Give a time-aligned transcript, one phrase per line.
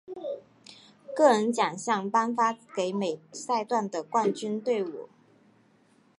[1.15, 5.07] 个人奖项颁发给每赛段的冠军队伍。